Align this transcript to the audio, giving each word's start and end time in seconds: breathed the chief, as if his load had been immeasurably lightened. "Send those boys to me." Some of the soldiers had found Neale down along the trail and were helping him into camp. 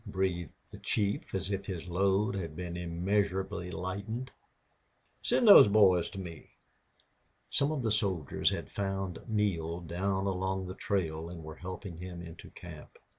breathed 0.07 0.51
the 0.71 0.79
chief, 0.79 1.35
as 1.35 1.51
if 1.51 1.67
his 1.67 1.87
load 1.87 2.33
had 2.33 2.55
been 2.55 2.75
immeasurably 2.75 3.69
lightened. 3.69 4.31
"Send 5.21 5.47
those 5.47 5.67
boys 5.67 6.09
to 6.09 6.17
me." 6.19 6.49
Some 7.51 7.71
of 7.71 7.83
the 7.83 7.91
soldiers 7.91 8.49
had 8.49 8.71
found 8.71 9.19
Neale 9.27 9.79
down 9.81 10.25
along 10.25 10.65
the 10.65 10.73
trail 10.73 11.29
and 11.29 11.43
were 11.43 11.57
helping 11.57 11.99
him 11.99 12.19
into 12.19 12.49
camp. 12.49 12.97